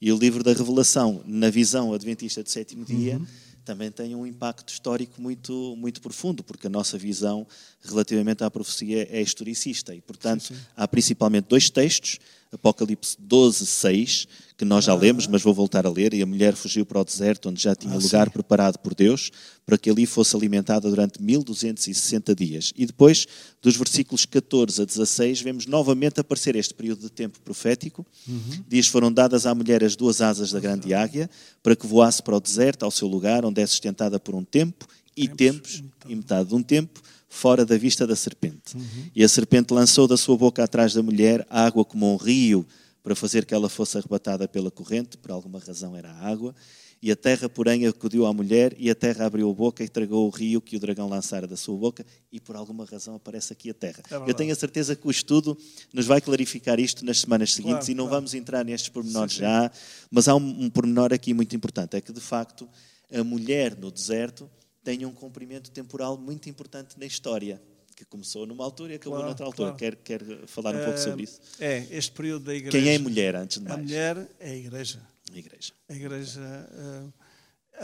[0.00, 3.26] E o livro da Revelação, na visão adventista do sétimo dia, uhum
[3.64, 7.46] também tem um impacto histórico muito, muito profundo, porque a nossa visão
[7.82, 9.94] relativamente à profecia é historicista.
[9.94, 10.60] E, portanto, sim, sim.
[10.76, 12.18] há principalmente dois textos,
[12.50, 16.14] Apocalipse 12, 6, que nós já ah, lemos, mas vou voltar a ler.
[16.14, 18.32] E a mulher fugiu para o deserto, onde já tinha ah, lugar sim.
[18.32, 19.30] preparado por Deus,
[19.66, 22.72] para que ali fosse alimentada durante 1260 dias.
[22.74, 23.26] E depois,
[23.60, 28.06] dos versículos 14 a 16, vemos novamente aparecer este período de tempo profético.
[28.26, 28.64] Uhum.
[28.66, 31.28] Diz: Foram dadas à mulher as duas asas da grande águia,
[31.62, 34.86] para que voasse para o deserto, ao seu lugar, onde é sustentada por um tempo
[35.14, 36.10] e tempos, tempos então.
[36.10, 38.76] e metade de um tempo fora da vista da serpente.
[38.76, 39.10] Uhum.
[39.14, 42.66] E a serpente lançou da sua boca atrás da mulher água como um rio
[43.02, 46.54] para fazer que ela fosse arrebatada pela corrente, por alguma razão era a água.
[47.00, 50.26] E a terra, porém, acudiu à mulher, e a terra abriu a boca e tragou
[50.26, 53.70] o rio que o dragão lançara da sua boca, e por alguma razão aparece aqui
[53.70, 54.02] a terra.
[54.10, 55.56] É Eu tenho a certeza que o estudo
[55.94, 58.16] nos vai clarificar isto nas semanas seguintes, claro, e não claro.
[58.16, 59.44] vamos entrar nestes pormenores sim, sim.
[59.44, 59.70] já,
[60.10, 62.68] mas há um, um pormenor aqui muito importante: é que, de facto,
[63.12, 64.50] a mulher no deserto
[64.88, 67.60] tem um comprimento temporal muito importante na história,
[67.94, 69.74] que começou numa altura e acabou claro, noutra altura.
[69.76, 69.96] Claro.
[69.98, 71.38] Quer, quer falar um pouco sobre isso?
[71.60, 72.78] É, este período da igreja.
[72.78, 73.78] Quem é a mulher, antes de mais?
[73.78, 75.02] A mulher é a igreja.
[75.30, 75.72] A igreja.
[75.90, 76.40] A igreja.
[76.40, 77.12] Uh,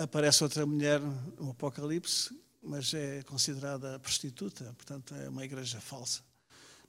[0.02, 0.98] aparece outra mulher
[1.38, 6.22] no Apocalipse, mas é considerada prostituta, portanto é uma igreja falsa.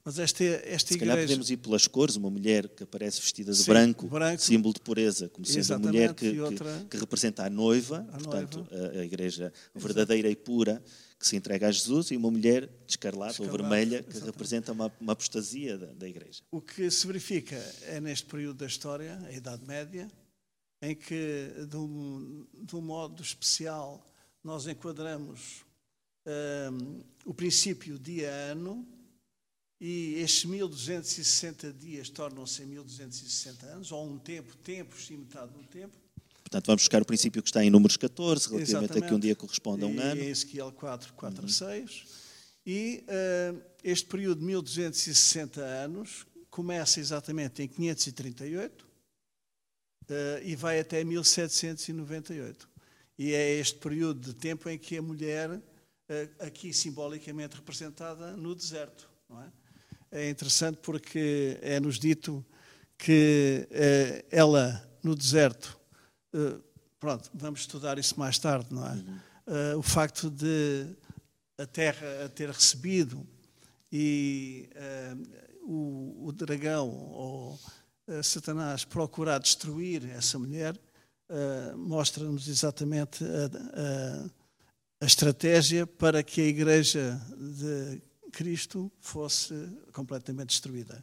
[0.08, 1.30] Mas esta, esta Se calhar igreja.
[1.34, 4.40] podemos ir pelas cores, uma mulher que aparece vestida de Sim, branco, branco.
[4.40, 7.50] símbolo de pureza, como sendo a Exatamente, mulher que, e que- outra- que representa a
[7.50, 8.98] noiva, A portanto, noiva.
[8.98, 10.84] A, a igreja verdadeira e pura
[11.18, 14.26] que se entrega a Jesus, e uma mulher de escarlate ou vermelha que exatamente.
[14.26, 16.44] representa uma, uma apostasia da, da igreja.
[16.52, 17.56] O que se verifica
[17.88, 20.08] é neste período da história, a Idade Média,
[20.84, 24.06] em que, de um, de um modo especial,
[24.44, 25.66] nós enquadramos
[26.28, 28.86] hum, o princípio dia-ano
[29.80, 35.64] e estes 1260 dias tornam-se em 1260 anos, ou um tempo, tempos e metade do
[35.64, 35.98] tempo.
[36.42, 39.22] Portanto, vamos buscar o princípio que está em Números 14, relativamente a que um Exatamente.
[39.24, 40.22] dia corresponde a um e ano.
[40.22, 42.06] Em Ezequiel 4, 4 a 6.
[42.66, 48.88] E eh, este período de 1260 anos começa exatamente em 538
[50.08, 52.70] eh, e vai até 1798.
[53.18, 55.62] E é este período de tempo em que a mulher,
[56.10, 59.10] eh, aqui simbolicamente representada no deserto.
[59.30, 59.52] Não é?
[60.16, 62.44] É interessante porque é-nos dito
[62.98, 65.78] que eh, ela, no deserto,
[66.34, 66.56] eh,
[67.00, 69.04] pronto, vamos estudar isso mais tarde, não é?
[69.48, 70.88] Eh, o facto de
[71.58, 73.26] a terra a ter recebido
[73.92, 75.16] e eh,
[75.64, 77.60] o, o dragão ou
[78.24, 80.80] Satanás procurar destruir essa mulher
[81.76, 83.46] mostra-nos exatamente a,
[83.82, 84.30] a-
[85.02, 88.00] a estratégia para que a igreja de
[88.36, 89.54] Cristo fosse
[89.94, 91.02] completamente destruída.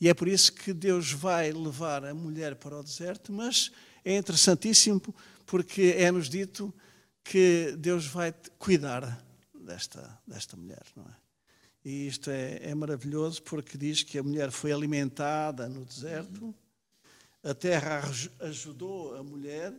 [0.00, 3.72] E é por isso que Deus vai levar a mulher para o deserto, mas
[4.04, 5.02] é interessantíssimo
[5.44, 6.72] porque é-nos dito
[7.24, 9.02] que Deus vai cuidar
[9.52, 11.16] desta, desta mulher, não é?
[11.84, 16.54] E isto é, é maravilhoso porque diz que a mulher foi alimentada no deserto,
[17.42, 19.72] a terra aj- ajudou a mulher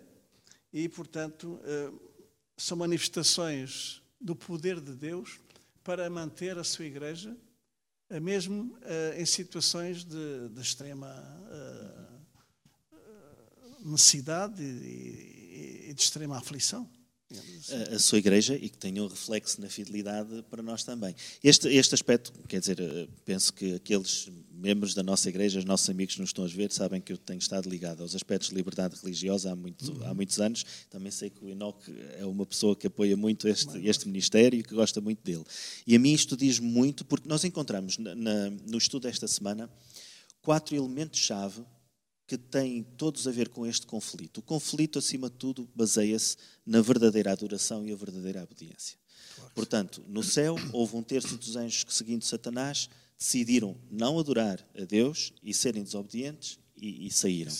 [0.74, 1.92] e, portanto, eh,
[2.58, 5.40] são manifestações do poder de Deus
[5.90, 7.36] para manter a sua igreja,
[8.12, 11.08] eh, mesmo eh, em situações de, de extrema
[11.50, 12.06] eh,
[13.84, 16.88] necessidade e, e de extrema aflição.
[17.92, 21.16] A, a sua igreja e que tenha um reflexo na fidelidade para nós também.
[21.44, 25.90] Este, este aspecto, quer dizer, eh, penso que aqueles membros da nossa igreja, os nossos
[25.90, 28.56] amigos que nos estão a ver, sabem que eu tenho estado ligado aos aspectos de
[28.56, 30.66] liberdade religiosa há, muito, há muitos anos.
[30.90, 34.64] Também sei que o Enoque é uma pessoa que apoia muito este, este ministério e
[34.64, 35.44] que gosta muito dele.
[35.88, 39.70] E a mim isto diz muito, porque nós encontramos na- na- no estudo desta semana
[40.42, 41.64] quatro elementos-chave
[42.30, 44.38] que têm todos a ver com este conflito.
[44.38, 49.00] O conflito, acima de tudo, baseia-se na verdadeira adoração e a verdadeira obediência.
[49.56, 52.88] Portanto, no céu houve um terço dos anjos que, seguindo Satanás,
[53.18, 57.52] decidiram não adorar a Deus e serem desobedientes e, e saíram.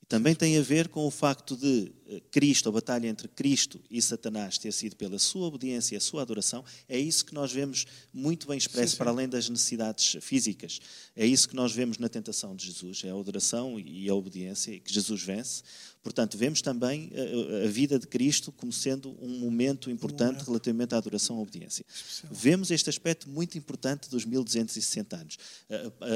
[0.00, 1.92] E também tem a ver com o facto de
[2.30, 6.22] Cristo, a batalha entre Cristo e Satanás ter sido pela sua obediência e a sua
[6.22, 8.98] adoração, é isso que nós vemos muito bem expresso Sim, sim.
[8.98, 10.80] para além das necessidades físicas.
[11.14, 14.78] É isso que nós vemos na tentação de Jesus, é a adoração e a obediência
[14.80, 15.62] que Jesus vence.
[16.02, 20.98] Portanto, vemos também a, a vida de Cristo como sendo um momento importante relativamente à
[20.98, 21.84] adoração e à obediência.
[22.30, 25.36] Vemos este aspecto muito importante dos 1260 anos.
[25.68, 25.74] A,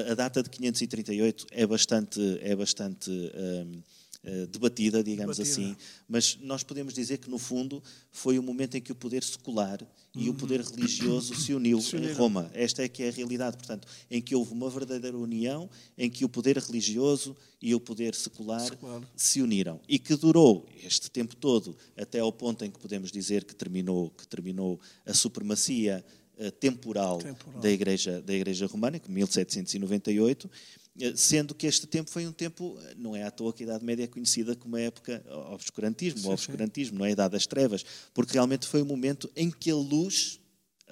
[0.08, 3.82] a- a data de 538 é bastante, é bastante hum,
[4.24, 5.66] eh, debatida, digamos Debatida.
[5.68, 5.76] assim,
[6.08, 9.78] mas nós podemos dizer que, no fundo, foi o momento em que o poder secular
[10.14, 11.82] e o poder religioso se uniu Uhum.
[11.82, 12.12] Se em.
[12.12, 12.50] Roma.
[12.54, 16.24] Esta é que é a realidade, portanto, em que houve uma verdadeira união, em que
[16.24, 19.02] o poder religioso e o poder secular Secular.
[19.16, 23.44] se uniram e que durou este tempo todo até ao ponto em que podemos dizer
[23.44, 26.04] que terminou, que terminou a supremacia
[26.38, 27.60] eh, temporal, Temporal.
[27.60, 30.83] da igreja da igreja romana, que 1798, eh,
[31.16, 33.84] sendo que este tempo foi um tempo, eh, não é à toa que a Idade
[33.84, 37.08] Média é conhecida como a época ao obscurantismo, Sim, o obscurantismo, não é?
[37.08, 40.40] A Idade das Trevas, porque realmente foi um momento em que a luz,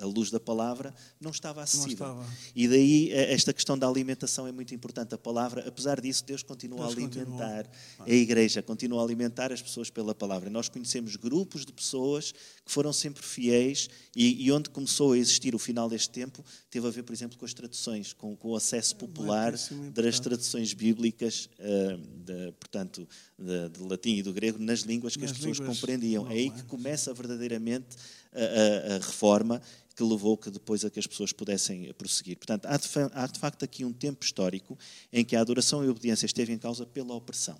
[0.00, 1.92] a luz da palavra, não estava acessível.
[1.92, 2.26] estava.
[2.54, 5.14] E daí eh, esta questão da alimentação é muito importante.
[5.14, 9.60] A palavra, apesar disso, Deus continua Deus a alimentar a igreja, continua a alimentar as
[9.60, 10.48] pessoas pela palavra.
[10.48, 15.54] Nós conhecemos grupos de pessoas que foram sempre fiéis e, e onde começou a existir
[15.54, 18.56] o final deste tempo teve a ver, por exemplo, com as traduções, com, com o
[18.56, 23.06] acesso popular Muitíssimo das traduções bíblicas, eh, de, portanto,
[23.38, 26.26] de, de latim e do grego, nas línguas que Nas as pessoas compreendiam.
[26.28, 27.96] É aí que começa verdadeiramente
[28.34, 29.60] a, a- a reforma
[29.94, 32.36] que levou que depois a que as pessoas pudessem prosseguir.
[32.38, 34.78] Portanto, há de, há de facto aqui um tempo histórico
[35.12, 37.58] em que a adoração e a obediência esteve em causa pela opressão.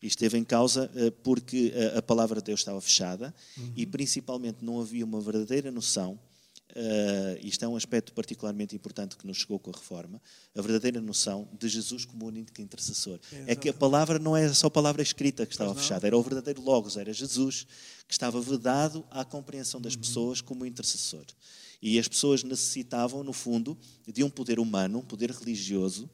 [0.00, 3.34] E esteve em causa eh, porque a, a palavra de Deus estava fechada
[3.76, 6.18] e principalmente não havia uma verdadeira noção
[6.70, 10.22] Uh, isto é um aspecto particularmente importante que nos chegou com a reforma,
[10.54, 13.18] a verdadeira noção de Jesus como único intercessor.
[13.46, 16.22] É que a palavra não é só a palavra escrita que estava fechada, era o
[16.22, 17.66] verdadeiro Logos, era Jesus
[18.06, 21.24] que estava vedado à compreensão das pessoas como intercessor.
[21.82, 26.10] E as pessoas necessitavam, no fundo, de um poder humano, um poder religioso,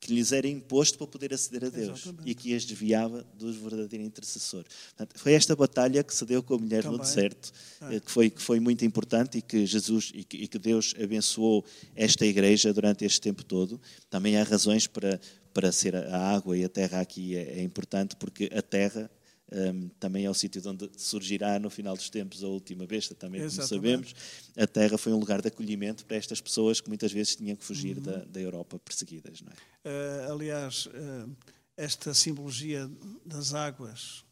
[0.00, 2.30] que lhes era imposto para poder aceder a Deus Exatamente.
[2.30, 4.64] e que as desviava do verdadeiro intercessor.
[4.96, 6.98] Portanto, foi esta batalha que se deu com a mulher Também.
[6.98, 8.00] no deserto, é.
[8.00, 11.64] que, foi, que foi muito importante e que Jesus e que, e que, Deus abençoou
[11.96, 13.80] esta igreja durante este tempo todo.
[14.08, 15.20] Também há razões para,
[15.52, 19.10] para ser a água e a terra aqui é, é importante, porque a terra
[19.50, 23.40] um, também é o sítio onde surgirá no final dos tempos a última besta, também
[23.40, 23.68] Exatamente.
[23.70, 24.14] como sabemos.
[24.56, 27.64] A terra foi um lugar de acolhimento para estas pessoas que muitas vezes tinham que
[27.64, 28.02] fugir uhum.
[28.02, 29.40] da, da, Europa perseguidas.
[29.40, 29.88] Não é?
[29.88, 31.36] Uh, aliás, uh,
[31.76, 32.90] esta simbologia
[33.24, 34.22] das águas,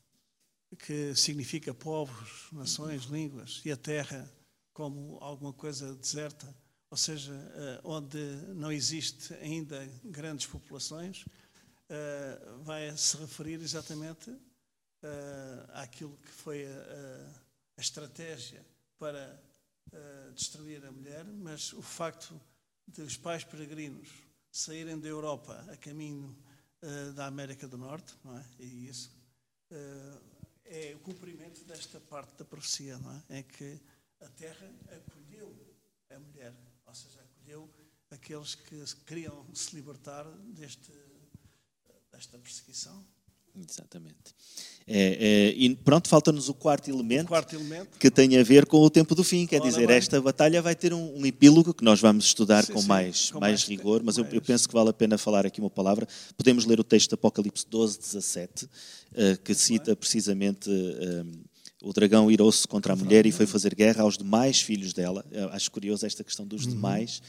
[0.80, 3.16] que significa povos, nações, uhum.
[3.16, 4.30] línguas, e a terra
[4.74, 6.54] como alguma coisa deserta,
[6.90, 8.18] ou seja, uh, onde
[8.54, 11.24] não existe ainda grandes populações,
[12.64, 14.34] vai se referir exatamente
[15.06, 17.42] uh, àquilo que foi a,
[17.76, 18.64] a estratégia
[18.98, 19.40] para
[19.92, 22.40] uh, destruir a mulher, mas o facto
[22.86, 24.08] de os pais peregrinos
[24.50, 26.36] saírem da Europa a caminho
[26.82, 28.44] uh, da América do Norte, não é?
[28.58, 29.14] E isso
[30.64, 33.38] é o cumprimento desta parte da profecia, não é?
[33.38, 33.80] Em que
[34.20, 35.76] a terra acolheu
[36.10, 36.54] a mulher,
[36.86, 37.68] ou seja, acolheu
[38.10, 40.92] aqueles que queriam se libertar deste,
[42.12, 43.04] desta perseguição.
[43.68, 44.36] Exatamente.
[44.88, 48.66] É, é, e pronto, falta-nos o quarto elemento, o quarto elemento, que tem a ver
[48.66, 49.44] com o tempo do fim.
[49.44, 49.96] Quer dizer, bem.
[49.96, 53.30] esta batalha vai ter um, um, epílogo que nós vamos estudar sim, com, sim, mais,
[53.32, 54.32] com mais, mais rigor, mas mais...
[54.32, 56.06] Eu, eu, penso que vale a pena falar aqui uma palavra.
[56.36, 58.68] Podemos ler o texto de Apocalipse 12, 17, uh,
[59.42, 60.70] que cita precisamente.
[60.70, 61.46] Uh,
[61.82, 65.24] o dragão irou-se contra a mulher e foi fazer guerra aos demais filhos dela.
[65.30, 66.70] Eu acho curioso esta questão dos uhum.
[66.70, 67.22] demais,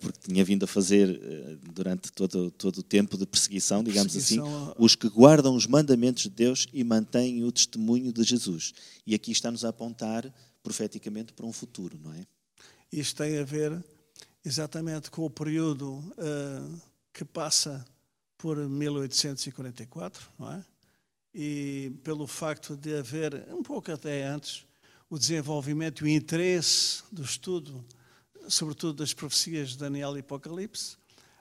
[0.00, 4.36] porque tinha vindo a fazer eh, durante todo, todo o tempo de perseguição, digamos assim,
[4.36, 8.72] perseguição assim, os que guardam os mandamentos de Deus e mantêm o testemunho de Jesus.
[9.06, 12.26] E aqui está-nos a apontar profeticamente para um futuro, não é?
[12.92, 13.82] Isto tem a ver
[14.44, 16.80] exatamente com o período uh,
[17.12, 17.84] que passa
[18.36, 20.64] por 1844, não é?
[21.34, 24.64] e pelo facto de haver, um pouco até antes,
[25.10, 27.84] o desenvolvimento e o interesse do estudo,
[28.48, 30.96] sobretudo das profecias de Daniel e Apocalipse,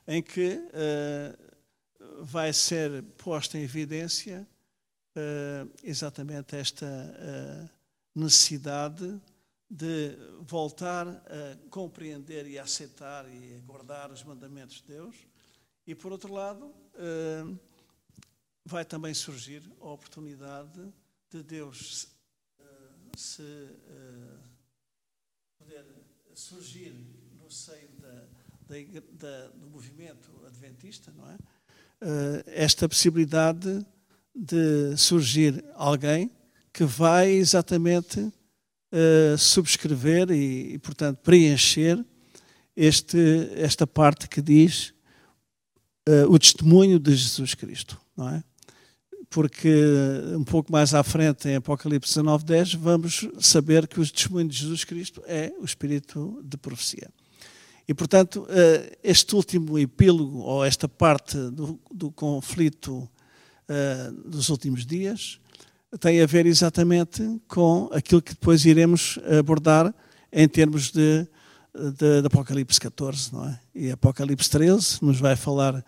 [0.07, 4.47] em que uh, vai ser posta em evidência
[5.15, 7.69] uh, exatamente esta uh,
[8.13, 9.19] necessidade
[9.69, 15.15] de voltar a compreender e a aceitar e a guardar os mandamentos de Deus,
[15.87, 16.71] e por outro lado,
[18.63, 20.93] vai também surgir a oportunidade
[21.31, 22.07] de Deus
[23.17, 23.67] se
[25.57, 25.85] poder
[26.39, 26.93] surgir
[27.41, 28.23] no seio da,
[29.19, 31.35] da, do movimento adventista, não é?
[31.35, 33.85] Uh, esta possibilidade
[34.35, 36.31] de surgir alguém
[36.71, 38.31] que vai exatamente
[39.39, 42.03] subscrever e, e, portanto, preencher
[42.75, 44.93] este, esta parte que diz
[46.29, 48.43] o testemunho de Jesus Cristo, não é?
[49.33, 49.67] Porque
[50.37, 54.55] um pouco mais à frente, em Apocalipse 19, 10, vamos saber que o testemunho de
[54.55, 57.09] Jesus Cristo é o espírito de profecia.
[57.87, 63.09] E, portanto, eh, este último epílogo, ou esta parte do, do conflito
[63.67, 65.39] eh, dos últimos dias,
[65.99, 69.93] tem a ver exatamente com aquilo que depois iremos abordar
[70.31, 71.27] em termos de,
[71.97, 73.59] de, de Apocalipse 14, não é?
[73.73, 75.83] E Apocalipse 13 nos vai falar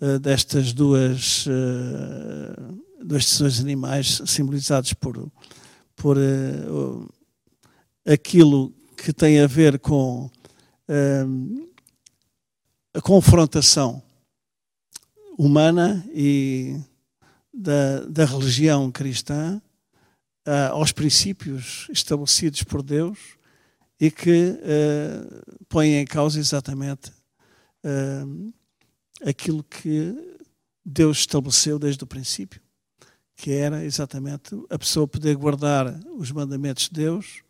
[0.00, 1.46] uh, destas duas
[3.02, 5.30] dois tesouros animais simbolizados por,
[5.96, 7.08] por uh,
[8.06, 11.68] aquilo que tem a ver com uh,
[12.92, 14.02] a confrontação
[15.38, 16.78] humana e
[17.52, 19.60] da, da religião cristã
[20.46, 23.18] uh, aos princípios estabelecidos por Deus
[23.98, 27.12] e que uh, põem em causa exatamente
[29.24, 30.14] aquilo que
[30.84, 32.60] Deus estabeleceu desde o princípio
[33.40, 37.42] que era exatamente a pessoa poder guardar os mandamentos de Deus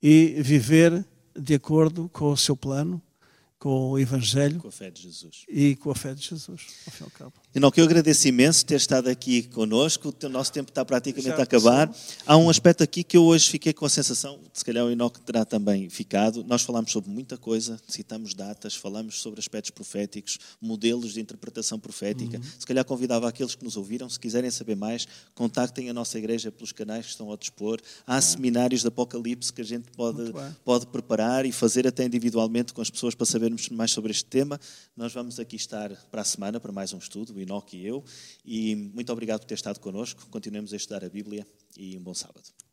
[0.00, 1.04] e viver
[1.36, 3.02] de acordo com o seu plano,
[3.58, 4.68] com o Evangelho com
[5.48, 7.43] e com a fé de Jesus, ao fim e ao cabo.
[7.56, 10.12] Enoque, eu agradeço imenso ter estado aqui conosco.
[10.24, 11.88] O nosso tempo está praticamente Já, a acabar.
[12.26, 15.20] Há um aspecto aqui que eu hoje fiquei com a sensação, se calhar o Enoque
[15.20, 16.42] terá também ficado.
[16.48, 22.38] Nós falamos sobre muita coisa, citamos datas, falamos sobre aspectos proféticos, modelos de interpretação profética.
[22.38, 22.44] Uhum.
[22.58, 26.50] Se calhar convidava aqueles que nos ouviram, se quiserem saber mais, contactem a nossa igreja
[26.50, 27.80] pelos canais que estão ao dispor.
[28.04, 30.32] Há seminários de Apocalipse que a gente pode,
[30.64, 34.58] pode preparar e fazer até individualmente com as pessoas para sabermos mais sobre este tema.
[34.96, 38.04] Nós vamos aqui estar para a semana para mais um estudo Enoque e eu.
[38.44, 40.26] E muito obrigado por ter estado connosco.
[40.30, 42.63] Continuemos a estudar a Bíblia e um bom sábado.